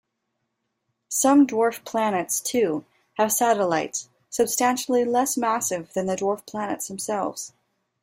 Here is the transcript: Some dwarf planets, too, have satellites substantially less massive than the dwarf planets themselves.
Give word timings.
Some 1.09 1.45
dwarf 1.45 1.85
planets, 1.85 2.39
too, 2.41 2.85
have 3.19 3.31
satellites 3.31 4.09
substantially 4.31 5.05
less 5.05 5.37
massive 5.37 5.93
than 5.93 6.07
the 6.07 6.15
dwarf 6.15 6.43
planets 6.47 6.87
themselves. 6.87 7.53